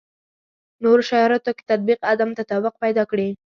نورو 0.83 1.03
شرایطو 1.09 1.51
کې 1.57 1.63
تطبیق 1.71 1.99
عدم 2.11 2.29
تطابق 2.39 2.73
پیدا 2.83 3.03
کړي. 3.11 3.29